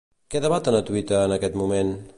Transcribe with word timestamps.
Què 0.35 0.39
debaten 0.45 0.77
a 0.79 0.83
Twitter 0.89 1.19
en 1.27 1.37
aquest 1.37 1.63
moment? 1.63 1.95